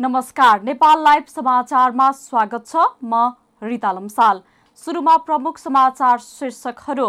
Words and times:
नमस्कार 0.00 0.62
नेपाल 0.62 1.02
लाइभ 1.02 1.24
समाचारमा 1.26 2.10
स्वागत 2.12 2.66
छ 2.66 2.82
म 3.04 3.20
रिता 3.62 3.92
लम्साल। 3.92 4.40
सुरुमा 4.78 5.16
प्रमुख 5.26 5.58
समाचार 5.58 6.18
शीर्षकहरू। 6.18 7.06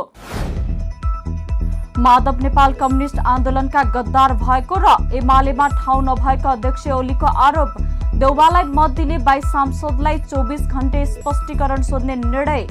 माधव 2.00 2.40
नेपाल 2.44 2.74
कम्युनिस्ट 2.80 3.20
आन्दोलनका 3.28 3.84
गद्दार 3.92 4.34
भएको 4.44 4.80
र 4.80 4.96
एमालेमा 5.18 5.68
ठाउँ 5.76 6.04
नभएका 6.04 6.52
अध्यक्ष 6.52 6.88
ओलीको 6.96 7.34
आरोप। 7.46 7.76
देउबालाई 8.24 8.64
मत 8.72 8.96
दिने 8.98 9.18
बाइस 9.28 9.52
सांसदलाई 9.52 10.20
चौबिस 10.22 10.62
घण्टे 10.62 11.06
स्पष्टीकरण 11.08 11.82
सोध्ने 11.84 12.16
निर्णय। 12.18 12.68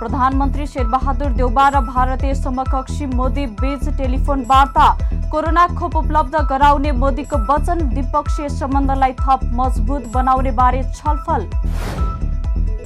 प्रधानमन्त्री 0.00 0.66
शेरबहादुर 0.66 1.32
देउबा 1.38 1.68
र 1.68 1.80
भारतीय 1.86 2.34
समकक्षी 2.34 3.06
मोदी 3.08 3.44
बीच 3.54 3.88
टेलिफोन 3.96 4.44
वार्ता। 4.48 4.86
कोरोना 5.30 5.66
खोप 5.78 5.96
उपलब्ध 5.96 6.36
गराउने 6.50 6.92
मोदीको 6.94 7.38
वचन 7.46 7.88
द्विपक्षीय 7.90 8.48
सम्बन्धलाई 8.50 9.12
थप 9.20 9.40
मजबुत 9.54 10.06
बनाउने 10.14 10.50
बारे 10.52 10.82
छलफल। 10.94 11.44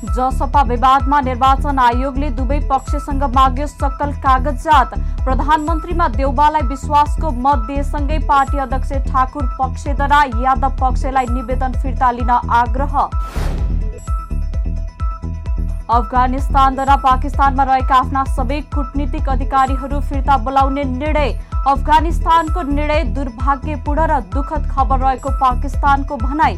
जसपा 0.07 0.63
विवादमा 0.65 1.21
निर्वाचन 1.21 1.79
आयोगले 1.79 2.31
दुवै 2.33 2.59
पक्षसँग 2.69 3.23
माग्यो 3.35 3.67
सकल 3.69 4.13
कागजात 4.19 4.99
प्रधानमन्त्रीमा 5.25 6.09
देउबालाई 6.19 6.67
विश्वासको 6.69 7.31
मत 7.41 7.67
दिएसँगै 7.67 8.19
पार्टी 8.29 8.59
अध्यक्ष 8.59 8.93
ठाकुर 9.07 9.47
पक्षद्वारा 9.61 10.23
यादव 10.43 10.77
पक्षलाई 10.81 11.27
निवेदन 11.31 11.81
फिर्ता 11.83 12.11
लिन 12.11 12.31
आग्रह। 12.31 12.95
अफगानिस्तानद्वारा 15.85 16.95
पाकिस्तानमा 16.99 17.65
रहेका 17.65 17.95
आफ्ना 17.97 18.23
सबै 18.27 18.61
कूटनीतिक 18.75 19.29
अधिकारीहरू 19.29 19.99
फिर्ता 20.03 20.37
बोलाउने 20.45 20.85
निर्णय 20.87 21.33
अफगानिस्तानको 21.69 22.63
निर्णय 22.69 23.03
दुर्भाग्यपूर्ण 23.15 24.07
र 24.07 24.21
दुखद 24.33 24.71
खबर 24.71 24.99
रहेको 25.01 25.31
पाकिस्तानको 25.41 26.17
भनाई। 26.19 26.57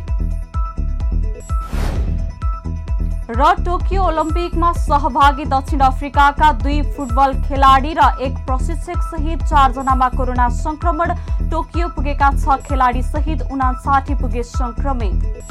र 3.31 3.43
टोकियो 3.65 4.03
ओलम्पिकमा 4.05 4.71
सहभागी 4.75 5.45
दक्षिण 5.47 5.81
अफ्रिकाका 5.83 6.53
दुई 6.61 6.79
फुटबल 6.93 7.35
खेलाडी 7.43 7.95
र 7.99 8.07
एक 8.23 8.39
प्रशिक्षक 8.47 9.03
सहित 9.07 9.43
चारजनामा 9.45 10.09
कोरोना 10.15 10.49
संक्रमण 10.61 11.15
टोकियो 11.51 11.89
पुगेका 11.97 12.31
छ 12.37 12.61
खेलाडी 12.63 13.03
सहित 13.05 13.43
उनासाठी 13.51 14.15
पुगे 14.23 14.43
संक्रमित 14.45 15.43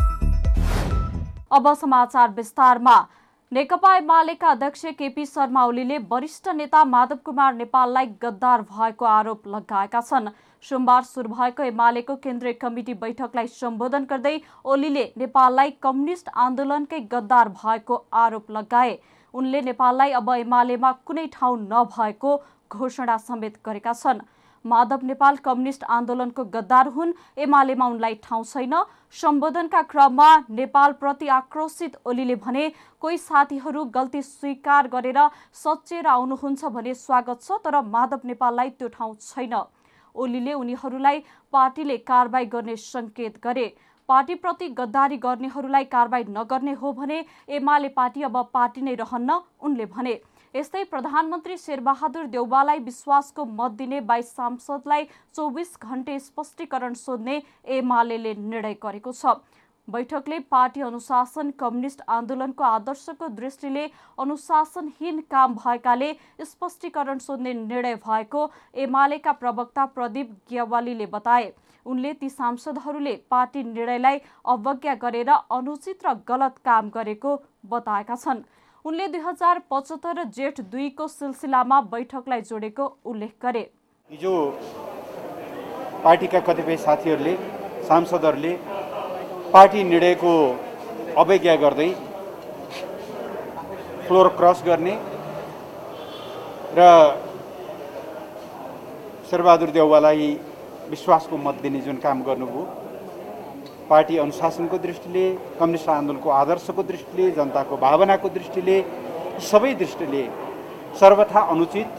अब 1.51 1.73
समाचार 1.75 2.29
विस्तारमा। 2.31 2.95
नेकपा 3.51 3.95
एमालेका 3.95 4.49
अध्यक्ष 4.49 4.85
केपी 4.97 5.25
शर्मा 5.25 5.63
ओलीले 5.65 5.97
वरिष्ठ 6.09 6.47
नेता 6.49 6.83
माधव 6.83 7.17
कुमार 7.25 7.53
नेपाललाई 7.53 8.05
गद्दार 8.21 8.61
भएको 8.61 9.05
आरोप 9.05 9.47
लगाएका 9.47 10.01
छन्। 10.01 10.29
सोमबार 10.63 11.03
सुरु 11.03 11.29
भएको 11.29 11.63
एमालेको 11.63 12.15
केन्द्रीय 12.17 12.53
कमिटी 12.55 12.93
बैठकलाई 12.95 13.47
सम्बोधन 13.49 14.05
गर्दै 14.09 14.39
ओलीले 14.65 15.05
नेपाललाई 15.17 15.71
कम्युनिस्ट 15.81 16.29
आन्दोलनकै 16.35 16.99
गद्दार 17.11 17.49
भएको 17.55 18.03
आरोप 18.15 18.51
लगाए। 18.51 18.97
उनले 19.33 19.61
नेपाललाई 19.61 20.11
अब 20.11 20.29
एमालेमा 20.35 20.91
कुनै 21.05 21.27
ठाउँ 21.33 21.59
नभएको 21.63 22.37
घोषणा 22.71 23.17
समेत 23.19 23.61
गरेका 23.65 23.93
छन्। 23.95 24.25
माधव 24.65 24.99
नेपाल 25.03 25.35
कम्युनिस्ट 25.45 25.83
आन्दोलनको 25.89 26.43
गद्दार 26.53 26.87
हुन्। 26.89 27.13
एमालेमा 27.37 27.85
उनलाई 27.87 28.15
ठाउँ 28.23 28.43
छैन। 28.45 28.73
सम्बोधनका 29.13 29.81
क्रममा 29.91 30.29
नेपालप्रति 30.51 31.27
आक्रोशित 31.29 31.97
ओलीले 32.05 32.35
भने 32.41 32.71
कोही 33.01 33.17
साथीहरू 33.19 33.83
गल्ती 33.95 34.21
स्वीकार 34.23 34.87
गरेर 34.89 35.19
सचेर 35.55 36.07
आउनुहुन्छ 36.07 36.65
भने 36.75 36.93
स्वागत 36.95 37.41
छ 37.41 37.61
तर 37.63 37.81
माधव 37.87 38.21
नेपाललाई 38.25 38.69
त्यो 38.71 38.87
ठाउँ 38.89 39.15
छैन। 39.21 39.53
ओलीले 40.15 40.53
उनीहरूलाई 40.55 41.23
पार्टीले 41.53 41.97
कारवाही 42.03 42.45
गर्ने 42.47 42.75
सङ्केत 42.81 43.39
गरे। 43.43 43.67
पार्टीप्रति 44.09 44.67
गद्दारी 44.77 45.17
गर्नेहरूलाई 45.17 45.83
कारवाही 45.85 46.23
नगर्ने 46.29 46.73
हो 46.81 46.91
भने 46.93 47.17
एमाले 47.49 47.89
पार्टी 47.91 48.21
अब 48.23 48.37
पार्टी 48.53 48.81
नै 48.81 48.93
रहन्न 48.95 49.39
उनले 49.61 49.85
भने। 49.87 50.13
यस्तै 50.55 50.81
प्रधानमन्त्री 50.89 51.55
शेरबहादुर 51.57 52.27
देउबालाई 52.33 52.79
विश्वासको 52.81 53.45
मत 53.55 53.71
दिने 53.79 53.99
बाइस 54.11 54.29
सांसदलाई 54.35 55.03
चौबिस 55.35 55.73
घण्टे 55.83 56.19
स्पष्टीकरण 56.19 56.93
सोध्ने 56.95 57.35
एमाले 57.77 58.17
निर्णय 58.19 58.75
गरेको 58.83 59.11
छ। 59.13 59.33
बैठकले 59.87 60.39
पार्टी 60.51 60.81
अनुशासन 60.81 61.51
कम्युनिस्ट 61.59 62.01
आन्दोलनको 62.09 62.63
आदर्शको 62.63 63.27
दृष्टिले 63.35 63.85
अनुशासनहीन 64.19 65.19
काम 65.31 65.59
भएकाले 65.59 66.11
स्पष्टीकरण 66.45 67.19
सोध्ने 67.19 67.53
निर्णय 67.55 67.95
भएको 68.07 68.47
एमालेका 68.87 69.31
प्रवक्ता 69.43 69.85
प्रदीप 69.91 70.33
ग्यावालीले 70.49 71.05
बताए। 71.11 71.53
उनले 71.85 72.13
ती 72.15 72.29
सांसदहरूले 72.31 73.15
पार्टी 73.31 73.63
निर्णयलाई 73.65 74.19
अवज्ञा 74.49 74.95
गरेर 75.01 75.29
अनुचित 75.29 76.05
र 76.05 76.19
गलत 76.27 76.57
काम 76.65 76.89
गरेको 76.91 77.39
बताएका 77.69 78.15
छन्। 78.17 78.47
उनले 78.85 79.07
दुई 79.07 79.19
हजार 79.19 79.59
पचहत्तर 79.71 80.23
जेठ 80.29 80.59
दुईको 80.71 81.05
सिलसिलामा 81.09 81.77
बैठकलाई 81.93 82.41
जोडेको 82.49 82.85
उल्लेख 83.11 83.31
गरे। 83.43 83.63
हिजो 84.09 84.33
पार्टीका 86.03 86.39
कतिपय 86.49 86.77
साथीहरूले 86.83 87.33
सांसदहरूले 87.87 88.53
पार्टी 89.53 89.83
निर्णयको 89.89 90.33
अवज्ञा 91.17 91.55
गर्दै 91.65 91.89
फ्लोर 94.05 94.27
क्रस 94.37 94.63
गर्ने 94.69 94.95
र 96.77 96.89
शेरबहादुर 99.29 99.69
देउवालाई 99.79 100.31
विश्वासको 100.93 101.37
मत 101.47 101.61
दिने 101.63 101.81
जुन 101.81 101.97
काम 102.05 102.23
गर्नुभयो 102.23 102.84
पार्टी 103.89 104.17
अनुशासनको 104.17 104.77
दृष्टिले 104.85 105.25
कम्युनिस्ट 105.59 105.89
आन्दोलनको 105.89 106.29
आदर्शको 106.35 106.83
दृष्टिले 106.83 107.31
जनताको 107.33 107.77
भावनाको 107.77 108.29
दृष्टिले 108.37 108.77
सबै 109.49 109.73
दृष्टिले 109.81 110.23
सर्वथा 110.99 111.41
अनुचित 111.53 111.89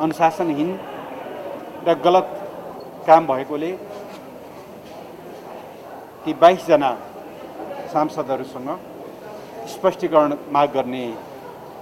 अनुशासनहीन 0.00 0.70
र 1.86 1.94
गलत 2.04 2.28
काम 3.06 3.26
भएकोले 3.26 3.72
ती 6.24 6.32
बाइसजना 6.42 6.90
सांसदहरूसँग 7.92 8.68
स्पष्टीकरण 9.68 10.36
माग 10.52 10.68
गर्ने 10.74 11.06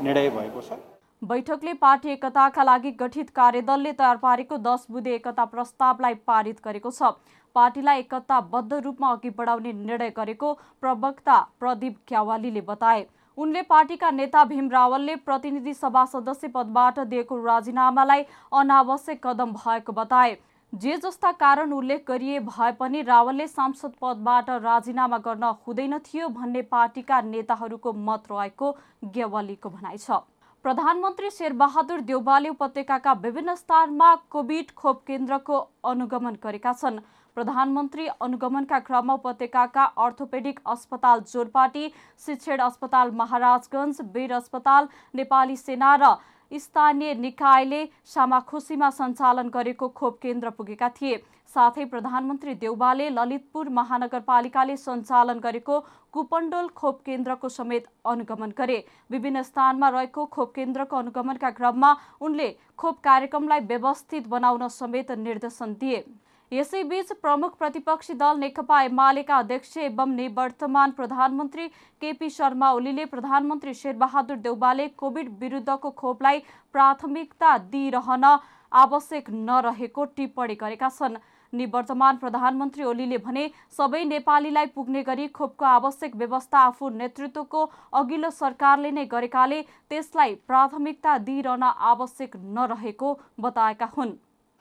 निर्णय 0.02 0.28
भएको 0.30 0.60
छ। 0.60 0.78
बैठकले 1.22 1.72
पार्टी 1.76 2.10
एकताका 2.10 2.62
लागि 2.64 2.90
गठित 3.00 3.30
कार्यदलले 3.36 3.92
तयार 3.92 4.16
पारेको 4.16 4.56
दस 4.58 4.86
बुधे 4.90 5.14
एकता 5.14 5.44
प्रस्तावलाई 5.44 6.14
पारित 6.26 6.60
गरेको 6.64 6.90
छ। 6.90 7.12
पार्टीलाई 7.54 7.98
एकताबद्ध 7.98 8.72
रूपमा 8.74 9.10
अघि 9.12 9.30
बढाउने 9.32 9.72
निर्णय 9.74 10.10
गरेको 10.10 10.52
प्रवक्ता 10.80 11.38
प्रदीप 11.60 11.96
क्यावालीले 12.08 12.60
बताए। 12.62 13.06
उनले 13.38 13.62
पार्टीका 13.64 14.10
नेता 14.10 14.44
भीम 14.44 14.68
रावलले 14.70 15.16
प्रतिनिधि 15.18 15.74
सभा 15.74 16.04
सदस्य 16.06 16.48
पदबाट 16.50 16.98
दिएको 17.00 17.44
राजीनामालाई 17.44 18.24
अनावश्यक 18.52 19.26
कदम 19.26 19.52
भएको 19.54 19.92
बताए। 19.94 20.36
जे 20.72 20.96
जस्ता 20.98 21.30
कारण 21.34 21.72
उल्लेख 21.72 22.04
गरिए 22.08 22.38
भए 22.40 22.72
पनि 22.72 23.00
रावलले 23.02 23.46
सांसद 23.48 23.92
पदबाट 24.02 24.50
राजीनामा 24.62 25.18
गर्न 25.20 25.44
हुँदैन 25.66 25.98
थियो 26.00 26.28
भन्ने 26.30 26.62
पार्टीका 26.70 27.20
नेताहरूको 27.22 27.92
मत 27.92 28.30
रहेको 28.30 28.76
गेवालीको 29.14 29.70
भनाइ 29.70 29.98
छ। 29.98 30.20
प्रधानमन्त्री 30.64 31.30
शेरबहादुर 31.30 32.00
देउबाले 32.02 32.48
उपत्यकाका 32.48 33.12
विभिन्न 33.20 33.54
स्थानमा 33.56 34.14
कोभिड 34.30 34.70
खोप 34.76 35.02
केन्द्रको 35.06 35.58
अनुगमन 35.84 36.36
गरेका 36.42 36.72
छन्। 36.74 37.00
प्रधानमन्त्री 37.36 38.06
अनुगमनका 38.20 38.78
क्रममा 38.80 39.14
उपत्यकाका 39.14 39.84
अर्थोपेडिक 39.98 40.60
अस्पताल 40.66 41.20
जोरपाटी 41.28 41.92
शिक्षण 42.22 42.58
अस्पताल 42.60 43.10
महाराजगञ्ज 43.14 44.00
वीर 44.14 44.32
अस्पताल 44.34 44.88
नेपाली 45.14 45.56
सेना 45.58 45.94
र 45.96 46.14
स्थानीय 46.52 47.14
निकायले 47.16 47.84
सामाखुसीमा 48.06 48.88
सञ्चालन 48.92 49.48
गरेको 49.50 49.88
खोप 49.90 50.18
केन्द्र 50.22 50.50
पुगेका 50.50 50.88
थिए। 50.90 51.18
साथै 51.50 51.84
प्रधानमन्त्री 51.84 52.54
देउबाले 52.56 53.08
ललितपुर 53.10 53.68
महानगरपालिकाले 53.70 54.76
सञ्चालन 54.78 55.38
गरेको 55.40 55.78
कुपण्डोल 56.14 56.68
खोप 56.74 57.00
केन्द्रको 57.06 57.48
समेत 57.50 57.86
अनुगमन 58.06 58.52
गरे। 58.58 58.78
विभिन्न 59.10 59.42
स्थानमा 59.42 59.88
रहेको 59.88 60.24
खोप 60.28 60.52
केन्द्रको 60.54 60.96
अनुगमनका 60.96 61.50
क्रममा 61.52 61.94
उनले 62.20 62.48
खोप 62.78 62.98
कार्यक्रमलाई 63.04 63.60
व्यवस्थित 63.66 64.26
बनाउन 64.28 64.68
समेत 64.70 65.10
निर्देशन 65.20 65.74
दिए। 65.74 66.04
यसैबीच 66.52 67.10
प्रमुख 67.14 67.56
प्रतिपक्षी 67.58 68.14
दल 68.20 68.38
नेकपा 68.38 68.80
एमालेका 68.82 69.36
अध्यक्ष 69.38 69.76
एवं 69.78 70.14
निवर्तमान 70.14 70.90
प्रधानमन्त्री 70.92 71.66
केपी 72.02 72.30
शर्मा 72.30 72.70
ओलीले 72.72 73.04
प्रधानमन्त्री 73.06 73.74
शेरबहादुर 73.74 74.36
देउबाले 74.38 74.86
कोविड 74.98 75.28
विरुद्धको 75.40 75.90
खोपलाई 76.00 76.38
प्राथमिकता 76.74 77.56
दिइरहन 77.74 78.24
आवश्यक 78.72 79.30
नरहेको 79.30 80.04
टिप्पणी 80.16 80.54
गरेका 80.54 80.88
छन्। 80.90 81.18
निवर्तमान 81.52 82.16
प्रधानमन्त्री 82.16 82.84
ओलीले 82.84 83.18
भने 83.20 83.44
सबै 83.76 84.02
नेपालीलाई 84.04 84.66
पुग्ने 84.74 85.02
गरी 85.02 85.26
खोपको 85.30 85.64
आवश्यक 85.66 86.16
व्यवस्था 86.16 86.58
आफू 86.62 86.88
नेतृत्वको 86.96 87.64
अघिल्लो 88.00 88.30
सरकारले 88.32 88.90
नै 88.90 89.04
गरेकाले 89.14 89.60
त्यसलाई 89.62 90.34
प्राथमिकता 90.48 91.16
दिइरहन 91.30 91.62
आवश्यक 91.92 92.36
नरहेको 92.58 93.14
बताएका 93.40 93.88
हुन्। 93.96 94.12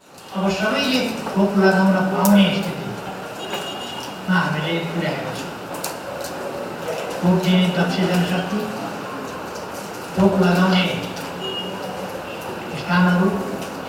अब 0.02 0.50
सबैले 0.52 1.00
खोप 1.26 1.56
लगाउन 1.58 1.96
पाउने 2.10 2.44
स्थिति 2.56 2.90
हामीले 4.28 4.78
पुर्याएका 4.86 5.32
छौँ 5.38 5.50
खोप 7.16 7.42
दिने 7.44 7.66
दक्ष 7.78 7.98
जनशक्ति 8.12 8.60
खोप 10.14 10.38
लगाउने 10.44 10.86
स्थानहरू 12.78 13.30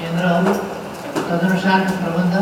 केन्द्रहरू 0.01 0.55
तदनुसारको 1.21 1.95
प्रबन्ध 2.01 2.37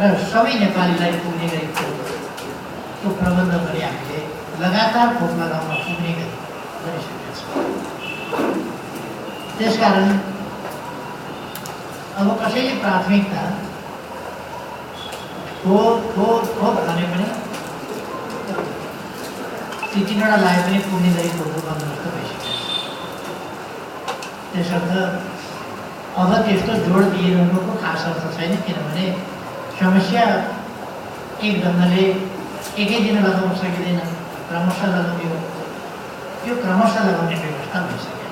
र 0.00 0.12
सबै 0.26 0.60
नेपालीलाई 0.60 1.18
पुग्ने 1.24 1.48
गरी 1.48 1.72
त्यो 1.74 3.16
प्रबन्ध 3.18 3.58
पनि 3.58 3.82
हामीले 3.82 4.22
लगातार 4.60 5.18
खोप 5.18 5.42
लगाउन 5.42 5.74
पुग्ने 5.82 6.14
गरी 6.14 6.30
गरिसकेका 6.84 7.30
छौँ 7.40 7.68
त्यसकारण 9.58 10.35
अब 12.16 12.28
कसैले 12.40 12.74
प्राथमिकता 12.80 13.40
खोप 15.62 16.04
खोप 16.12 16.44
खोप 16.58 16.78
भने 16.86 17.08
पनि 17.08 17.26
ती 19.90 20.04
तिनवटा 20.04 20.36
लाए 20.44 20.62
पनि 20.62 20.78
पुग्ने 20.86 21.10
गरी 21.16 21.32
खोपको 21.34 21.60
बन्दोबस्त 21.66 22.06
भइसकेको 22.14 22.48
छ 22.48 22.64
त्यसर्थ 24.54 24.92
अब 26.16 26.32
त्यस्तो 26.46 26.78
जोड 26.86 27.12
दिइरहनुको 27.12 27.78
खास 27.84 28.08
अर्थ 28.10 28.24
छैन 28.36 28.56
किनभने 28.66 29.06
समस्या 29.80 30.26
एक 31.44 31.62
ढङ्गले 31.64 32.06
एकै 32.82 33.00
दिन 33.06 33.24
लगाउन 33.24 33.56
सकिँदैन 33.62 34.00
क्रमशः 34.48 34.94
लगाउने 34.94 35.26
यो 36.48 36.62
क्रमशः 36.62 37.10
लगाउने 37.10 37.42
व्यवस्था 37.42 37.88
भइसकेको 37.88 38.22
छ 38.22 38.25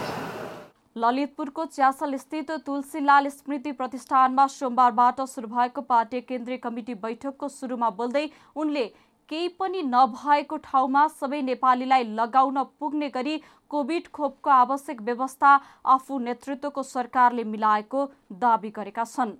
ललितपुरको 0.96 1.64
च्यासल 1.67 2.17
स्थित 2.17 2.50
तुलसीलाल 2.67 3.29
स्मृति 3.29 3.73
प्रतिष्ठानमा 3.73 4.46
सोमबारबाट 4.49 5.20
सुरु 5.29 5.49
भएको 5.49 5.81
पार्टी 5.85 6.20
केन्द्रीय 6.23 6.56
कमिटी 6.58 6.94
बैठकको 6.96 7.49
सुरुमा 7.50 7.88
बोल्दै 7.93 8.29
उनले 8.56 8.85
केही 9.31 9.49
पनि 9.61 9.82
नभएको 9.85 10.56
ठाउँमा 10.64 11.06
सबै 11.12 11.41
नेपालीलाई 11.43 12.05
लगाउन 12.14 12.62
पुग्ने 12.81 13.08
गरी 13.11 13.41
कोभिड 13.70 14.08
खोपको 14.12 14.50
आवश्यक 14.50 15.00
व्यवस्था 15.02 15.58
आफू 15.88 16.19
नेतृत्वको 16.20 16.82
सरकारले 16.85 17.44
मिलाएको 17.46 18.06
दावी 18.41 18.70
गरेका 18.70 19.05
छन्। 19.06 19.32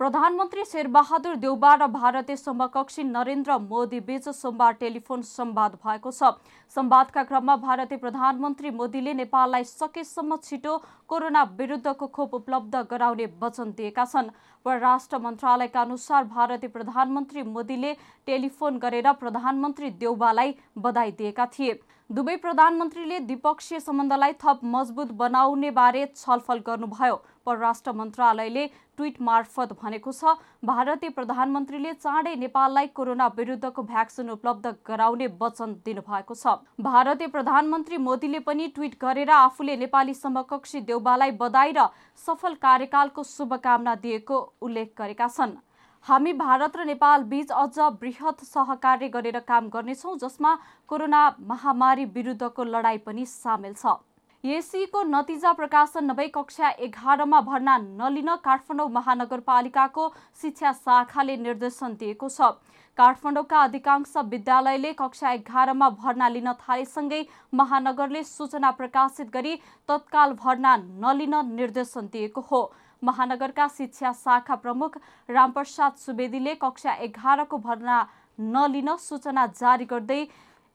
प्रधानमन्त्री 0.00 0.64
शेरबहादुर 0.64 1.36
देउबा 1.36 1.74
र 1.74 1.86
भारतीय 1.88 2.36
समकक्षी 2.36 3.02
नरेन्द्र 3.04 3.56
मोदी 3.60 4.00
बीच 4.02 4.28
सोमबार 4.30 4.72
टेलिफोन 4.76 5.22
संवाद 5.24 5.78
भएको 5.80 6.10
छ। 6.10 6.36
संवादका 6.76 7.22
क्रममा 7.24 7.56
भारतीय 7.56 7.98
प्रधानमन्त्री 7.98 8.70
मोदीले 8.72 9.14
नेपाललाई 9.16 9.64
सकेसम्म 9.64 10.36
छिटो 10.44 10.76
कोरोना 11.08 11.42
विरुद्धको 11.56 12.06
खोप 12.08 12.34
उपलब्ध 12.34 12.76
गराउने 12.90 13.26
वचन 13.40 13.72
दिएका 13.72 14.04
छन्। 14.04 14.28
परराष्ट्र 14.66 15.18
मन्त्रालयका 15.18 15.80
अनुसार 15.82 16.24
भारतीय 16.26 16.68
प्रधानमन्त्री 16.68 17.42
मोदीले 17.48 17.92
टेलिफोन 18.28 18.78
गरेर 18.78 19.12
प्रधानमन्त्री 19.14 19.90
देउबालाई 19.96 20.54
बधाई 20.76 21.10
दिएका 21.12 21.46
थिए। 21.48 21.80
दुवै 22.10 22.36
प्रधानमन्त्रीले 22.36 23.18
द्विपक्षीय 23.20 23.80
सम्बन्धलाई 23.80 24.32
थप 24.44 24.60
मजबुत 24.66 25.12
बनाउने 25.14 25.70
बारे 25.72 26.04
छलफल 26.14 26.58
गर्नुभयो। 26.66 27.16
परराष्ट्र 27.46 27.92
मन्त्रालयले 27.94 28.66
ट्विट 28.98 29.20
मार्फत 29.22 29.72
भनेको 29.82 30.12
छ 30.12 30.34
भारतीय 30.64 31.10
प्रधानमन्त्रीले 31.10 31.92
चाँडै 31.96 32.34
नेपाललाई 32.36 32.86
कोरोना 32.94 33.26
विरुद्धको 33.36 33.82
भ्याक्सिन 33.84 34.30
उपलब्ध 34.30 34.74
गराउने 34.86 35.26
वचन 35.40 35.74
दिनुभएको 35.84 36.34
छ। 36.36 36.56
भारतीय 36.82 37.26
प्रधानमन्त्री 37.28 37.96
मोदीले 38.00 38.38
पनि 38.46 38.66
ट्विट 38.70 38.96
गरेर 39.00 39.30
आफूले 39.32 39.76
नेपाली 39.78 40.14
समकक्षी 40.16 40.80
देउबालाई 40.86 41.30
बधाई 41.38 41.72
र 41.76 41.86
सफल 42.18 42.54
कार्यकालको 42.62 43.22
शुभकामना 43.26 43.94
दिएको 44.02 44.40
उल्लेख 44.62 44.92
गरेका 44.98 45.28
छन्। 45.28 45.56
हामी 46.06 46.32
भारत 46.34 46.76
र 46.76 46.84
नेपाल 46.86 47.22
बीच 47.26 47.50
अझ 47.52 47.78
वृहत 48.00 48.42
सहकार्य 48.46 49.08
गरेर 49.10 49.38
काम 49.44 49.68
गर्नेछौँ 49.68 50.16
जसमा 50.18 50.52
कोरोना 50.88 51.22
महामारी 51.44 52.04
विरुद्धको 52.14 52.64
लडाईँ 52.64 52.98
पनि 53.06 53.24
सामेल 53.28 53.74
छ। 53.74 53.94
एसीको 54.46 55.02
नतिजा 55.04 55.52
प्रकाशन 55.52 56.04
नभई 56.04 56.26
कक्षा 56.28 56.68
एघारमा 56.80 57.40
भर्ना 57.42 57.76
नलिन 57.78 58.34
काठमाडौँ 58.44 58.88
महानगरपालिकाको 58.90 60.08
शिक्षा 60.42 60.72
शाखाले 60.74 61.36
निर्देशन 61.38 61.94
दिएको 61.94 62.28
छ। 62.28 62.50
काठमाडौँका 62.98 63.62
अधिकांश 63.62 64.12
विद्यालयले 64.26 64.92
कक्षा 64.92 65.32
एघारमा 65.32 65.88
भर्ना 65.96 66.28
लिन 66.28 66.52
थालेसँगै 66.60 67.22
महानगरले 67.54 68.22
सूचना 68.24 68.70
प्रकाशित 68.72 69.30
गरी 69.32 69.56
तत्काल 69.88 70.32
भर्ना 70.38 70.76
नलिन 71.02 71.34
निर्देशन 71.52 72.06
दिएको 72.12 72.40
हो। 72.50 72.62
महानगरका 73.02 73.68
शिक्षा 73.68 74.12
शाखा 74.14 74.54
प्रमुख 74.56 74.98
रामप्रसाद 75.28 75.92
सुवेदीले 75.98 76.54
कक्षा 76.56 76.92
एघारको 77.02 77.58
भर्ना 77.60 78.00
नलिन 78.38 78.96
सूचना 79.00 79.46
जारी 79.54 79.84
गर्दै 79.86 80.26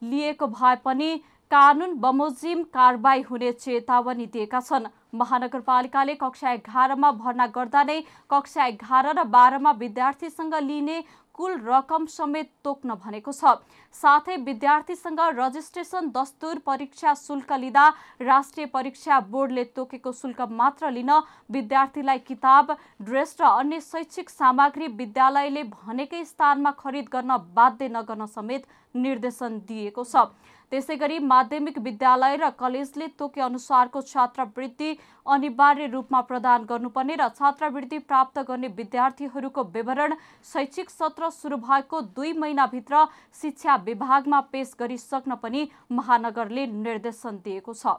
लिएको 0.02 0.48
भए 0.50 0.76
पनि 0.86 1.10
कानुन 1.52 1.94
बमोजिम 2.00 2.62
कारवाही 2.74 3.22
हुने 3.22 3.52
चेतावनी 3.54 4.26
दिएका 4.26 4.60
छन्। 4.62 4.86
महानगरपालिकाले 5.14 6.14
कक्षा 6.16 6.52
एघारमा 6.52 7.12
भर्ना 7.14 7.48
गर्दा 7.52 7.84
नै 7.84 8.00
कक्षा 8.32 8.66
एघार 8.68 9.08
र 9.10 9.24
बाह्रमा 9.28 9.72
विद्यार्थीसँग 9.76 10.56
लिने 10.64 11.04
कुल 11.36 11.60
रकम 11.66 12.06
समेत 12.08 12.50
तोक्न 12.64 12.96
भनेको 12.96 13.32
छ। 13.34 13.60
साथै 13.96 14.36
विद्यार्थीसँग 14.40 15.20
रजिस्ट्रेसन 15.36 16.10
दस्तुर 16.16 16.58
परीक्षा 16.66 17.14
शुल्क 17.18 17.52
लिँदा 17.60 17.88
राष्ट्रिय 18.22 18.66
परीक्षा 18.72 19.20
बोर्डले 19.28 19.64
तोकेको 19.76 20.12
शुल्क 20.14 20.42
मात्र 20.54 20.92
लिन 20.92 21.12
विद्यार्थीलाई 21.52 22.20
किताब 22.26 22.72
ड्रेस 23.02 23.36
र 23.42 23.52
अन्य 23.60 23.80
शैक्षिक 23.82 24.30
सामग्री 24.32 24.88
विद्यालयले 24.96 25.64
भनेकै 25.66 26.24
स्थानमा 26.26 26.72
खरिद 26.80 27.12
गर्न 27.12 27.38
बाध्य 27.52 27.90
नगर्न 27.92 28.26
समेत 28.30 28.64
निर्देशन 28.96 29.60
दिएको 29.68 30.04
छ। 30.06 30.26
त्यसै 30.72 30.96
गरी 30.96 31.18
माध्यमिक 31.22 31.78
विद्यालय 31.80 32.36
र 32.38 32.50
कलेजले 32.60 33.08
तोके 33.20 33.42
अनुसारको 33.42 34.02
छात्रवृत्ति 34.04 34.92
अनिवार्य 35.26 35.88
रूपमा 35.88 36.22
प्रदान 36.30 36.66
गर्नुपर्ने 36.66 37.16
र 37.16 37.28
छात्रवृत्ति 37.32 38.00
प्राप्त 38.04 38.40
गर्ने 38.50 38.68
विद्यार्थीहरूको 38.78 39.64
विवरण 39.74 40.16
शैक्षिक 40.52 40.90
सत्र 40.92 41.30
सुरु 41.32 41.58
भएको 41.66 42.02
दुई 42.14 42.32
महिनाभित्र 42.36 43.04
शिक्षा 43.42 43.76
विभागमा 43.84 44.40
पेश 44.52 44.72
गरिसक्न 44.80 45.36
पनि 45.44 45.68
महानगरले 45.92 46.66
निर्देशन 46.80 47.42
दिएको 47.44 47.74
छ। 47.74 47.98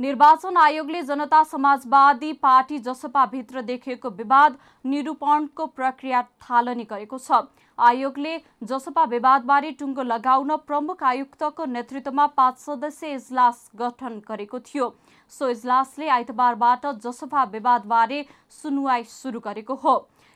निर्वाचन 0.00 0.56
आयोगले 0.56 1.02
जनता 1.04 1.42
समाजवादी 1.46 2.32
पार्टी 2.42 2.78
जसपाभित्र 2.84 3.62
देखिएको 3.62 4.10
विवाद 4.12 4.56
निरूपणको 4.84 5.66
प्रक्रिया 5.68 6.22
थालनी 6.42 6.84
गरेको 6.90 7.18
छ। 7.20 7.42
आयोगले 7.80 8.36
जसपा 8.62 9.04
विवादबारे 9.06 9.70
टुङ्गो 9.80 10.02
लगाउन 10.04 10.56
प्रमुख 10.66 11.02
आयुक्तको 11.04 11.64
नेतृत्वमा 11.66 12.26
पाँच 12.36 12.58
सदस्यीय 12.60 13.14
इजलास 13.14 13.70
गठन 13.76 14.20
गरेको 14.28 14.60
थियो। 14.60 14.88
सो 15.32 15.48
इजलासले 15.48 16.08
आइतबारबाट 16.10 16.86
जसपा 17.02 17.44
विवादबारे 17.52 18.24
सुनवाई 18.52 19.04
सुरु 19.10 19.40
गरेको 19.40 19.74
हो। 19.76 19.94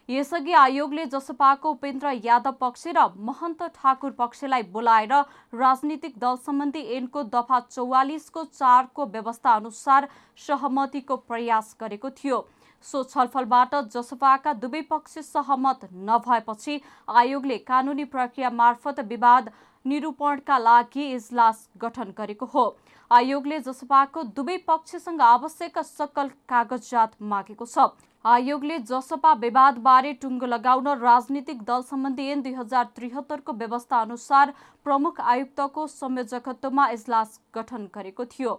यसअघि 0.09 0.53
आयोगले 0.53 1.05
जसपाको 1.07 1.71
उपेन्द्र 1.71 2.11
यादव 2.25 2.53
पक्ष 2.61 2.87
र 2.89 3.05
महन्त 3.21 3.63
ठाकुर 3.77 4.11
पक्षलाई 4.19 4.63
बोलाएर 4.73 5.13
राजनीतिक 5.55 6.19
दल 6.19 6.37
सम्बन्धी 6.47 6.83
ऐनको 6.97 7.23
दफा 7.33 7.61
चौवालिसको 7.71 8.45
चारको 8.53 9.07
व्यवस्था 9.07 9.55
अनुसार 9.55 10.09
सहमतिको 10.39 11.17
प्रयास 11.25 11.77
गरेको 11.81 12.11
थियो। 12.13 12.45
सो 12.85 13.03
छलफलबाट 13.05 13.75
जसपाका 13.93 14.53
दुवै 14.63 14.81
पक्ष 14.89 15.19
सहमत 15.27 15.85
नभएपछि 16.09 16.81
आयोगले 17.17 17.59
कानुनी 17.69 18.05
प्रक्रिया 18.15 18.51
मार्फत 18.55 19.01
विवाद 19.09 19.51
निरूपणका 19.85 20.59
लागि 20.61 21.05
इजलास 21.13 21.69
गठन 21.79 22.13
गरेको 22.19 22.47
हो। 22.49 22.65
आयोगले 23.11 23.59
जसपाको 23.61 24.23
दुवै 24.37 24.57
पक्षसँग 24.69 25.21
आवश्यक 25.23 25.79
सकल 25.87 26.29
कागजात 26.49 27.17
मागेको 27.25 27.67
छ। 27.67 27.87
आयोगले 28.25 28.79
जसपा 28.89 29.33
विवादबारे 29.41 30.13
टुङ्गो 30.21 30.47
लगाउन 30.47 30.89
राजनीतिक 31.01 31.63
दल 31.65 31.83
सम्बन्धी 31.85 32.29
ऐन 32.29 32.43
दुई 32.43 32.53
हजार 32.55 32.85
त्रिहत्तरको 32.97 33.53
व्यवस्था 33.55 34.01
अनुसार 34.01 34.55
प्रमुख 34.87 35.21
आयुक्तको 35.33 35.87
संयोजकत्वमा 35.89 36.89
इजलास 36.91 37.41
गठन 37.55 37.89
गरेको 37.95 38.25
थियो। 38.27 38.55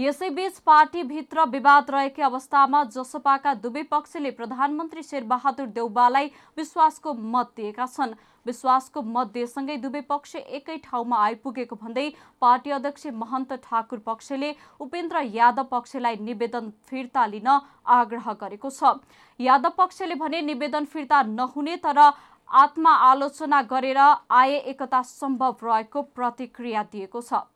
यसैबीच 0.00 0.58
पार्टीभित्र 0.66 1.44
विवाद 1.46 1.90
रहेकै 1.90 2.22
अवस्थामा 2.22 2.82
जसपाका 2.92 3.52
दुवै 3.64 3.82
पक्षले 3.90 4.30
प्रधानमन्त्री 4.32 5.02
शेरबहादुर 5.02 5.66
देउबालाई 5.74 6.30
विश्वासको 6.56 7.12
मत 7.34 7.50
दिएका 7.56 7.86
छन्। 7.88 8.14
विश्वासको 8.46 9.02
मत 9.10 9.32
दिएसँगै 9.34 9.76
दुवै 9.82 10.00
पक्ष 10.08 10.36
एकै 10.36 10.76
ठाउँमा 10.86 11.18
आइपुगेको 11.24 11.76
भन्दै 11.76 12.06
पार्टी 12.42 12.70
अध्यक्ष 12.70 13.06
महन्त 13.16 13.52
ठाकुर 13.60 14.02
पक्षले 14.06 14.54
उपेन्द्र 14.80 15.24
यादव 15.34 15.68
पक्षलाई 15.70 16.16
निवेदन 16.22 16.72
फिर्ता 16.88 17.26
लिन 17.26 17.52
आग्रह 17.98 18.32
गरेको 18.40 18.70
छ। 18.72 18.96
यादव 19.40 19.78
पक्षले 19.78 20.14
भने 20.16 20.42
निवेदन 20.48 20.84
फिर्ता 20.88 21.22
नहुने 21.36 21.76
तर 21.84 22.04
आत्मा 22.48 22.98
आलोचना 23.04 23.62
गरेर 23.68 24.04
आए 24.34 24.58
एकता 24.66 25.02
सम्भव 25.12 25.64
रहेको 25.64 26.02
प्रतिक्रिया 26.14 26.90
दिएको 26.92 27.20
छ। 27.22 27.46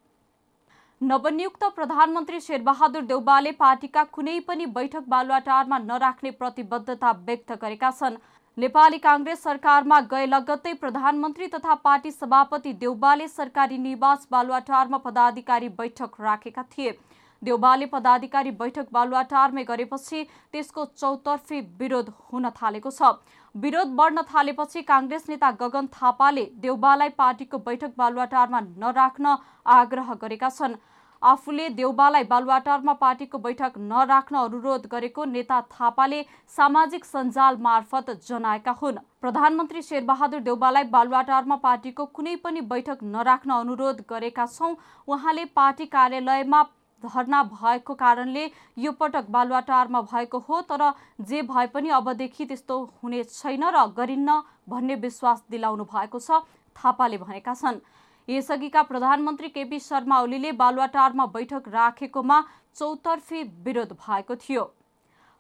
नवनियुक्त 1.05 1.65
प्रधानमन्त्री 1.77 2.39
शेरबहादुर 2.41 3.03
देउबाले 3.05 3.51
पार्टीका 3.55 4.03
कुनै 4.11 4.37
पनि 4.43 4.67
बैठक 4.77 5.09
बालुवाटारमा 5.09 5.79
नराख्ने 5.81 6.31
प्रतिबद्धता 6.35 7.11
व्यक्त 7.27 7.53
गरेका 7.63 7.91
छन्। 7.91 8.17
नेपाली 8.57 8.99
काङ्ग्रेस 9.01 9.43
सरकारमा 9.43 9.99
गए 10.13 10.27
लगत्तै 10.29 10.73
प्रधानमन्त्री 10.77 11.49
तथा 11.49 11.75
पार्टी 11.85 12.11
सभापति 12.13 12.73
देउबाले 12.81 13.29
सरकारी 13.31 13.79
निवास 13.81 14.27
बालुवाटारमा 14.31 14.99
पदाधिकारी 15.05 15.69
बैठक 15.77 16.21
राखेका 16.21 16.65
थिए। 16.73 16.97
देउबाले 17.43 17.87
पदाधिकारी 17.93 18.51
बैठक 18.59 18.87
बालुवाटारमै 18.93 19.65
गरेपछि 19.65 20.27
त्यसको 20.53 20.85
चौतर्फी 20.97 21.61
विरोध 21.79 22.13
हुन 22.25 22.51
थालेको 22.57 22.91
छ। 22.93 23.13
विरोध 23.55 23.89
बढ्न 23.89 24.23
थालेपछि 24.25 24.81
काङ्ग्रेस 24.83 25.29
नेता 25.29 25.51
गगन 25.59 25.87
थापाले 25.93 26.43
देउबालाई 26.59 27.09
पार्टीको 27.19 27.59
बैठक 27.61 27.93
बालुवाटारमा 27.99 28.61
नराख्न 28.61 29.37
आग्रह 29.67 30.13
गरेका 30.23 30.49
छन्। 30.51 30.75
आफूले 31.23 31.69
देउबालाई 31.71 32.25
बालुवाटारमा 32.25 32.93
पार्टीको 32.97 33.39
बैठक 33.39 33.79
नराख्न 33.85 34.37
अनुरोध 34.39 34.87
गरेको 34.91 35.25
नेता 35.27 35.61
थापाले 35.71 36.21
सामाजिक 36.57 37.05
सञ्जाल 37.05 37.57
मार्फत 37.63 38.11
जनाएका 38.27 38.77
हुन्। 38.83 38.99
प्रधानमन्त्री 39.23 39.83
शेरबहादुर 39.85 40.41
देउबालाई 40.43 40.85
बालुवाटारमा 40.91 41.57
पार्टीको 41.63 42.05
कुनै 42.13 42.37
पनि 42.39 42.61
बैठक 42.69 42.99
नराख्न 43.09 43.51
अनुरोध 43.57 44.05
गरेका 44.11 44.47
छौँ। 44.49 44.77
उहाँले 45.09 45.45
पार्टी 45.55 45.87
कार्यालयमा 45.89 46.63
धरना 47.05 47.43
भएको 47.45 47.95
कारणले 47.95 48.45
यो 48.79 48.93
पटक 49.01 49.31
बालुवाटारमा 49.31 50.01
भएको 50.03 50.39
हो 50.49 50.61
तर 50.71 50.83
जे 51.23 51.43
भए 51.45 51.67
पनि 51.75 51.89
अबदेखि 51.93 52.45
त्यस्तो 52.47 52.79
हुने 53.03 53.23
छैन 53.27 53.65
र 53.71 53.87
गरिन्न 53.97 54.41
भन्ने 54.69 54.95
विश्वास 55.01 55.45
दिलाउनु 55.51 55.85
भएको 55.87 56.19
छ 56.21 56.41
थापाले 56.77 57.19
भनेका 57.19 57.55
छन्। 57.55 57.81
यसअघिका 58.29 58.83
प्रधानमन्त्री 58.85 59.49
केपी 59.49 59.79
शर्मा 59.81 60.21
ओलीले 60.21 60.53
बालुवाटारमा 60.59 61.27
बैठक 61.33 61.69
राखेकोमा 61.71 62.41
चौतर्फी 62.77 63.43
विरोध 63.65 63.93
भएको 63.99 64.37
थियो। 64.37 64.63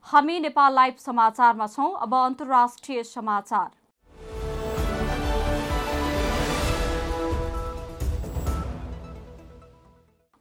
हामी 0.07 0.39
नेपाल 0.41 0.75
लाइभ 0.75 0.97
समाचारमा 1.01 1.67
छौँ। 1.67 1.93
अब 1.99 2.15
अन्तर्राष्ट्रिय 2.15 3.03
समाचार। 3.05 3.71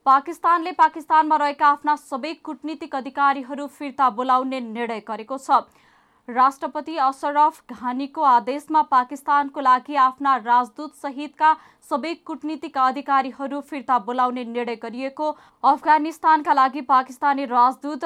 पाकिस्तानले 0.06 0.72
पाकिस्तानमा 0.78 1.36
रहेका 1.38 1.68
आफ्ना 1.68 1.94
सबै 1.98 2.32
कुटनीतिक 2.44 2.94
अधिकारीहरू 2.96 3.66
फिर्ता 3.68 4.08
बोलाउने 4.16 4.58
निर्णय 4.62 5.00
गरेको 5.06 5.38
छ। 5.38 5.60
राष्ट्रपति 6.28 6.96
अशरफ 7.04 7.72
घानीको 7.72 8.22
आदेशमा 8.22 8.82
पाकिस्तानको 8.90 9.60
लागि 9.60 9.96
आफ्ना 10.02 10.34
राजदूत 10.42 10.94
सहितका 10.96 11.52
सबै 11.90 12.12
कुटनीतिक 12.26 12.76
अधिकारीहरू 12.80 13.60
फिर्ता 13.62 13.98
बोलाउने 14.04 14.44
निर्णय 14.50 14.76
गरिएको 14.84 15.30
अफगानिस्तानका 15.64 16.52
लागि 16.52 16.84
पाकिस्तानी 16.92 17.44
राजदूत 17.46 18.04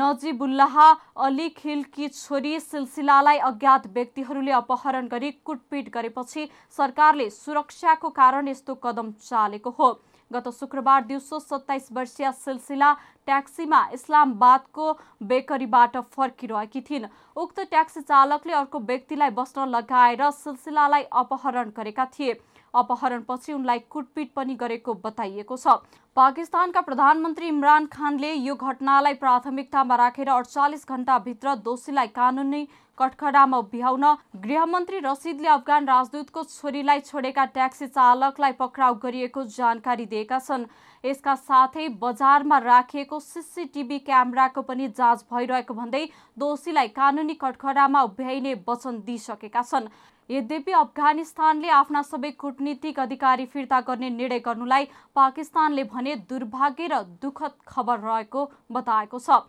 नजिबुल्लाह 0.00 0.80
अली 1.26 1.48
खिलकी 1.60 2.08
छोरी 2.14 2.58
सिलसिलालाई 2.62 3.44
अज्ञात 3.50 3.86
व्यक्तिहरूले 3.94 4.56
अपहरण 4.62 5.12
गरी 5.12 5.30
कुटपिट 5.44 5.94
गरेपछि 5.94 6.48
सरकारले 6.78 7.30
सुरक्षाको 7.32 8.14
कारण 8.18 8.48
यस्तो 8.48 8.80
कदम 8.82 9.12
चालेको 9.22 9.76
हो। 9.78 9.92
गत 10.30 10.48
शुक्रबार 10.50 11.04
दिउँसो 11.04 11.38
सत्ताइस 11.40 11.88
वर्षीय 11.92 12.30
सिलसिला 12.34 12.92
ट्याक्सीमा 13.26 13.80
इस्लामाबादको 13.94 14.92
बेकरीबाट 15.22 15.96
फर्किरहेकी 16.12 16.80
थिइन्। 16.80 17.06
उक्त 17.36 17.60
ट्याक्सी 17.60 18.00
चालकले 18.02 18.52
अर्को 18.54 18.78
व्यक्तिलाई 18.80 19.30
बस्न 19.32 19.68
लगाएर 19.68 20.30
सिलसिलालाई 20.32 21.02
अपहरण 21.14 21.70
गरेका 21.76 22.06
थिए। 22.14 22.40
अपहरणपछि 22.74 23.52
उनलाई 23.52 23.78
कुटपिट 23.90 24.32
पनि 24.34 24.54
गरेको 24.54 24.94
बताइएको 24.96 25.56
छ। 25.56 25.76
पाकिस्तानका 26.16 26.80
प्रधानमन्त्री 26.80 27.48
इमरान 27.48 27.86
खानले 27.86 28.32
यो 28.32 28.54
घटनालाई 28.54 29.14
प्राथमिकतामा 29.14 29.94
राखेर 29.96 30.28
अडचालिस 30.30 30.88
घण्टाभित्र 30.88 31.54
दोषीलाई 31.62 32.06
कानुनी 32.14 32.66
कठखडामा 32.98 33.58
उभ्याउन 33.58 34.04
गृहमन्त्री 34.42 34.98
रसिदले 35.04 35.48
अफगान 35.48 35.86
राजदूतको 35.86 36.42
छोरीलाई 36.44 37.00
छोडेका 37.02 37.44
ट्याक्सी 37.54 37.86
चालकलाई 37.88 38.52
पक्राउ 38.54 38.94
गरिएको 39.02 39.44
जानकारी 39.50 40.06
दिएका 40.06 40.38
छन्। 40.40 40.66
यसका 41.04 41.34
साथै 41.36 41.88
बजारमा 42.00 42.58
राखिएको 42.60 43.20
सिसिटिभी 43.22 43.98
क्यामेराको 44.00 44.62
पनि 44.62 44.88
जाँच 44.94 45.24
भइरहेको 45.32 45.74
भन्दै 45.74 46.04
दोषीलाई 46.38 46.88
कानुनी 46.94 47.34
कठखडामा 47.36 48.02
उभ्याइने 48.02 48.54
वचन 48.68 49.00
दिइसकेका 49.06 49.62
छन्। 49.64 49.88
यद्यपि 50.30 50.72
अफगानिस्तानले 50.74 51.68
आफ्ना 51.70 52.02
सबै 52.04 52.30
कूटनीतिक 52.40 53.00
अधिकारी 53.00 53.46
फिर्ता 53.46 53.80
गर्ने 53.88 54.10
निर्णय 54.12 54.38
गर्नुलाई 54.40 54.84
पाकिस्तानले 55.16 55.84
भने 55.90 56.14
दुर्भाग्य 56.30 56.86
र 56.86 57.02
दुःखद 57.20 57.58
खबर 57.68 57.98
रहेको 58.00 58.50
बताएको 58.72 59.18
छ। 59.18 59.42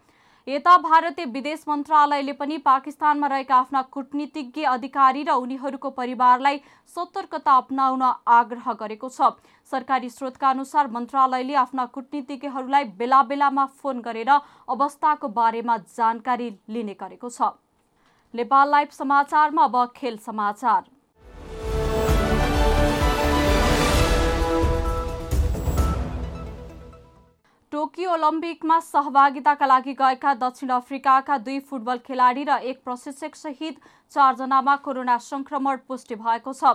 यता 0.47 0.75
भारतीय 0.77 1.25
विदेश 1.25 1.63
मन्त्रालयले 1.67 2.33
पनि 2.33 2.57
पाकिस्तानमा 2.65 3.27
रहेका 3.27 3.55
आफ्ना 3.57 3.81
कूटनीतिज्ञ 3.93 4.63
अधिकारी 4.67 5.23
र 5.23 5.33
उनीहरूको 5.35 5.89
परिवारलाई 5.91 6.59
सतर्कता 6.89 7.55
अप्नाउन 7.55 8.03
आग्रह 8.29 8.73
गरेको 8.73 9.09
छ। 9.09 9.31
सरकारी 9.71 10.09
स्रोतका 10.11 10.49
अनुसार 10.49 10.91
मन्त्रालयले 10.91 11.55
आफ्ना 11.57 11.85
कूटनीतिज्ञहरूलाई 11.89 12.83
बेला 12.95 13.21
बेलामा 13.25 13.65
फोन 13.75 14.01
गरेर 14.01 14.29
अवस्थाको 14.69 15.27
बारेमा 15.33 15.77
जानकारी 15.97 16.49
लिने 16.69 16.93
गरेको 16.99 17.29
छ। 17.29 17.49
नेपाल 18.33 18.69
लाइभ 18.69 18.89
समाचारमा 18.93 19.63
अब 19.63 19.85
खेल 19.95 20.17
समाचार। 20.21 20.83
टोकियो 27.85 28.11
ओलम्पिकमा 28.11 28.79
सहभागिताका 28.81 29.65
लागि 29.65 29.93
गएका 29.93 30.33
दक्षिण 30.35 30.69
अफ्रिकाका 30.73 31.37
दुई 31.39 31.59
फुटबल 31.61 31.97
खेलाडी 32.01 32.43
र 32.43 32.57
एक 32.65 32.81
प्रशिक्षक 32.83 33.35
सहित 33.37 33.75
चारजनामा 34.11 34.75
कोरोना 34.81 35.17
संक्रमण 35.21 35.77
पुष्टि 35.85 36.15
भएको 36.17 36.53
छ। 36.53 36.73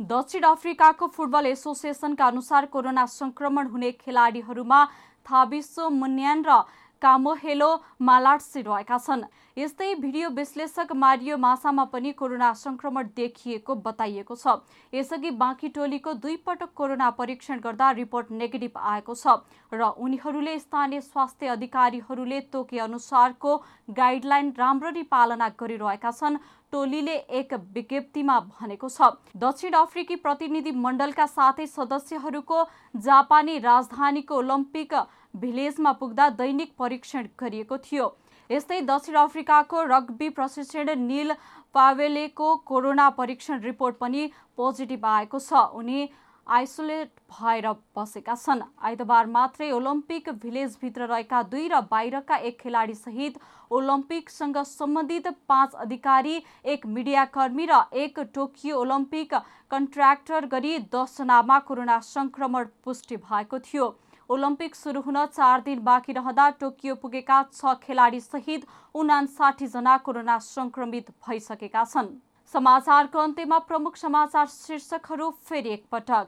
दक्षिण 0.00 0.42
अफ्रिकाको 0.48 1.06
फुटबल 1.12 1.46
एसोसिएसनका 1.46 2.26
अनुसार 2.26 2.66
कोरोना 2.72 3.04
संक्रमण 3.10 3.66
हुने 3.68 3.90
खेलाडीहरूमा 4.00 4.80
थाबिसो 5.26 5.90
मुन्यान 5.92 6.44
र 6.48 6.56
कामोहेलो 7.02 7.70
मालाट्सी 8.00 8.62
रहेका 8.62 8.98
छन्। 8.98 9.24
यस्तै 9.56 9.94
भिडियो 9.96 10.28
विश्लेषक 10.30 10.92
मारियो 10.94 11.36
मासामा 11.36 11.84
पनि 11.92 12.12
कोरोना 12.12 12.52
संक्रमण 12.54 13.08
देखिएको 13.16 13.74
बताइएको 13.76 14.36
छ। 14.36 14.56
यसअघि 14.92 15.30
बाँकी 15.32 15.68
टोलीको 15.70 16.12
दुई 16.14 16.36
पटक 16.46 16.72
कोरोना 16.74 17.10
परीक्षण 17.12 17.60
गर्दा 17.60 17.90
रिपोर्ट 17.92 18.30
नेगेटिभ 18.32 18.76
आएको 18.76 19.14
छ 19.14 19.36
र 19.72 19.88
उनीहरूले 19.98 20.58
स्थानीय 20.58 21.00
स्वास्थ्य 21.02 21.46
अधिकारीहरूले 21.56 22.40
तोके 22.52 22.78
अनुसारको 22.80 23.56
गाइडलाइन 23.96 24.52
राम्ररी 24.58 25.02
पालना 25.08 25.48
गरिरहेका 25.56 26.10
छन् 26.12 26.38
टोलीले 26.72 27.14
एक 27.32 27.52
विज्ञप्तिमा 27.72 28.38
भनेको 28.52 28.88
छ। 28.88 29.10
दक्षिण 29.36 29.72
अफ्रिकी 29.74 30.16
प्रतिनिधि 30.16 30.70
मण्डलका 30.76 31.26
साथै 31.28 31.66
सदस्यहरूको 31.68 32.64
जापानी 33.00 33.58
राजधानीको 33.60 34.34
ओलम्पिक 34.36 34.94
भिलेजमा 35.36 35.92
पुग्दा 35.94 36.28
दैनिक 36.34 36.72
परीक्षण 36.78 37.26
गरिएको 37.40 37.78
थियो। 37.80 38.06
यस्तै 38.50 38.80
दक्षिण 38.82 39.16
अफ्रिकाको 39.16 39.82
रग्बी 39.86 40.28
प्रशिक्षण 40.34 40.94
निल 40.98 41.32
पावेलेको 41.74 42.54
कोरोना 42.66 43.08
परीक्षण 43.16 43.60
रिपोर्ट 43.62 43.96
पनि 43.96 44.30
पोजिटिभ 44.58 45.06
आएको 45.06 45.38
छ। 45.40 45.66
उनी 45.74 46.08
आइसोलेट 46.46 47.08
भएर 47.30 47.66
बसेका 47.96 48.34
छन्। 48.36 48.62
आइतबार 48.80 49.26
मात्रै 49.28 49.70
ओलम्पिक 49.72 50.28
भिलेजभित्र 50.42 51.06
रहेका 51.06 51.42
दुई 51.44 51.66
र 51.68 51.80
बाहिरका 51.90 52.36
एक 52.46 52.60
खेलाडी 52.60 52.94
सहित 52.94 53.38
ओलम्पिकसँग 53.70 54.58
सम्बन्धित 54.64 55.26
पाँच 55.48 55.74
अधिकारी 55.76 56.42
एक 56.64 56.86
मिडियाकर्मी 56.88 57.66
र 57.66 57.82
एक 57.98 58.18
टोकियो 58.34 58.78
ओलम्पिक 58.78 59.34
कन्ट्र्याक्टर 59.70 60.46
गरी 60.48 60.78
दसजनामा 60.94 61.58
कोरोना 61.66 61.98
संक्रमण 62.06 62.66
पुष्टि 62.84 63.16
भएको 63.18 63.58
थियो। 63.60 63.90
ओलम्पिक 64.30 64.74
सुरु 64.74 65.00
हुन 65.00 65.16
चार 65.26 65.60
दिन 65.60 65.82
बाँकी 65.84 66.12
रहँदा 66.12 66.48
टोकियो 66.60 66.94
पुगेका 66.96 67.42
छ 67.50 67.74
खेलाडी 67.82 68.20
सहित 68.20 68.64
उनासाठी 68.94 69.66
जना 69.66 69.96
कोरोना 69.98 70.38
संक्रमित 70.40 71.10
भइसकेका 71.22 71.84
छन्। 71.84 72.08
समाचारको 72.54 73.18
अन्त्यमा 73.18 73.58
प्रमुख 73.68 73.96
समाचार 73.96 74.46
शीर्षकहरू 74.48 75.30
फेरि 75.46 75.70
एकपटक। 75.70 76.26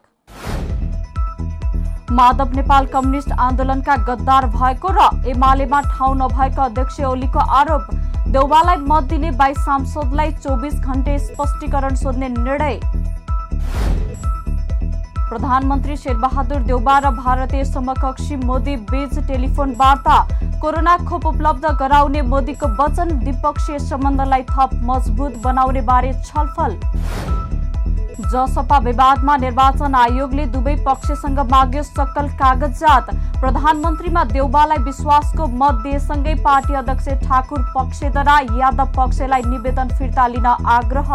माधव 2.13 2.55
नेपाल 2.57 2.87
कम्युनिस्ट 2.95 3.33
आन्दोलनका 3.41 3.97
गद्दार 4.07 4.47
भएको 4.55 4.89
र 4.95 5.11
एमालेमा 5.31 5.81
ठाउँ 5.91 6.17
नभएको 6.19 6.63
अध्यक्ष 6.63 7.01
ओलीको 7.11 7.51
आरोप 7.59 7.91
देउबालाई 8.31 8.77
मत 8.87 9.11
दिने 9.11 9.31
बाइस 9.37 9.59
सांसदलाई 9.67 10.31
चौबिस 10.39 10.75
घण्टे 10.77 11.19
स्पष्टीकरण 11.27 11.95
सोध्ने 11.97 12.29
निर्णय। 12.31 12.81
प्रधानमन्त्री 15.29 15.97
शेरबहादुर 15.97 16.61
देउबा 16.65 16.99
र 16.99 17.11
भारतीय 17.15 17.65
समकक्षी 17.65 18.37
मोदी 18.39 18.77
बीच 18.89 19.19
टेलिफोन 19.29 19.75
वार्ता। 19.79 20.17
कोरोना 20.61 20.97
खोप 21.09 21.27
उपलब्ध 21.27 21.65
गराउने 21.81 22.23
मोदीको 22.25 22.67
वचन 22.77 23.19
द्विपक्षीय 23.19 23.79
सम्बन्धलाई 23.81 24.43
थप 24.51 24.71
मजबुत 24.85 25.37
बनाउने 25.45 25.81
बारे 25.85 26.13
छलफल। 26.25 26.79
जसपा 28.21 28.79
विवादमा 28.79 29.37
निर्वाचन 29.37 29.95
आयोगले 29.95 30.47
दुवै 30.47 30.75
पक्षसँग 30.87 31.39
माग्यो 31.51 31.83
सक्कल 31.83 32.29
कागजात 32.41 33.11
प्रधानमन्त्रीमा 33.41 34.25
देउबालाई 34.33 34.83
विश्वासको 34.85 35.47
मत 35.55 35.83
दिएसँगै 35.83 36.35
पार्टी 36.43 36.75
अध्यक्ष 36.75 37.09
ठाकुर 37.23 37.61
पक्षद्वारा 37.77 38.39
यादव 38.59 38.93
पक्षलाई 38.97 39.43
निवेदन 39.47 39.97
फिर्ता 39.99 40.27
लिन 40.29 40.47
आग्रह। 40.47 41.15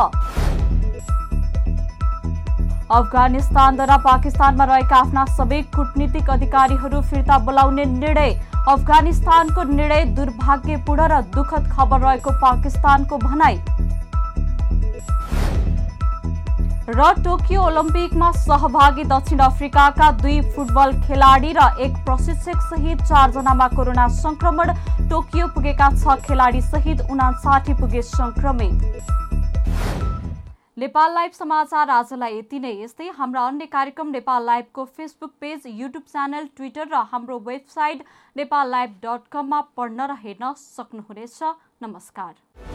अफगानिस्तानद्वारा 2.93 3.95
पाकिस्तानमा 3.99 4.65
रहेका 4.65 4.97
आफ्ना 4.97 5.25
सबै 5.27 5.61
कूटनीतिक 5.75 6.29
अधिकारीहरू 6.29 7.01
फिर्ता 7.03 7.37
बोलाउने 7.45 7.85
निर्णय 7.93 8.33
अफगानिस्तानको 8.69 9.63
निर्णय 9.69 10.03
दुर्भाग्यपूर्ण 10.17 11.07
र 11.11 11.21
दुखद 11.33 11.71
खबर 11.71 11.99
रहेको 12.01 12.31
पाकिस्तानको 12.41 13.17
भनाई। 13.19 13.57
र 16.89 17.09
टोकियो 17.23 17.61
ओलम्पिकमा 17.63 18.29
सहभागी 18.37 19.03
दक्षिण 19.09 19.39
अफ्रिकाका 19.41 20.11
दुई 20.21 20.39
फुटबल 20.53 20.93
खेलाडी 21.01 21.53
र 21.57 21.67
एक 21.81 21.93
प्रशिक्षक 22.05 22.61
सहित 22.63 23.01
चारजनामा 23.03 23.67
कोरोना 23.73 24.07
संक्रमण 24.15 24.73
टोकियो 25.09 25.47
पुगेका 25.55 25.89
छ 25.91 26.19
खेलाडी 26.21 26.61
सहित 26.63 27.01
उनासाठी 27.09 27.73
पुगे 27.75 28.01
संक्रमित 28.11 29.42
नेपाल 30.77 31.13
लाइभ 31.13 31.31
समाचार 31.31 31.89
आजलाई 31.89 32.37
यति 32.37 32.59
नै। 32.59 32.71
यस्तै 32.73 33.09
हाम्रा 33.17 33.41
अन्य 33.47 33.65
कार्यक्रम 33.67 34.07
Nepal 34.09 34.45
लाइभको 34.45 34.85
Facebook 34.87 35.33
page 35.41 35.67
YouTube 35.67 36.03
channel 36.07 36.47
Twitter 36.55 36.87
र 36.87 37.01
हाम्रो 37.11 37.37
वेबसाइट 37.45 38.01
नेपाल 38.35 38.71
लाइभ 38.71 38.95
डट 39.03 39.27
कममा 39.31 39.61
पढ्न 39.77 40.07
र 40.11 40.15
हेर्न 40.23 40.53
सक्नुहुनेछ। 40.59 41.39
नमस्कार। 41.83 42.72